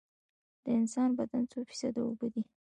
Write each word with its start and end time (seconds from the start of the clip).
د 0.63 0.65
انسان 0.79 1.09
بدن 1.19 1.43
څو 1.51 1.59
فیصده 1.69 2.01
اوبه 2.05 2.27
دي؟ 2.33 2.41